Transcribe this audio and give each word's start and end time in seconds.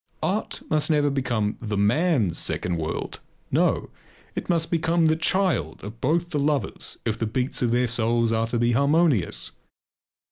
Art 0.23 0.63
must 0.67 0.89
never 0.89 1.11
become 1.11 1.57
the 1.59 1.77
man's 1.77 2.39
second 2.39 2.77
world. 2.77 3.19
No! 3.51 3.91
It 4.33 4.49
must 4.49 4.71
become 4.71 5.05
the 5.05 5.15
child 5.15 5.83
of 5.83 6.01
both 6.01 6.31
the 6.31 6.39
lovers 6.39 6.97
if 7.05 7.19
the 7.19 7.27
beats 7.27 7.61
of 7.61 7.69
their 7.71 7.85
souls 7.85 8.31
are 8.31 8.47
to 8.47 8.57
be 8.57 8.71
harmonious. 8.71 9.51